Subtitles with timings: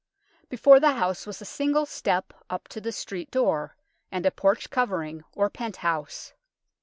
[0.49, 3.75] Before the house was a single step up to the street door,
[4.11, 6.33] and a porch covering, or penthouse.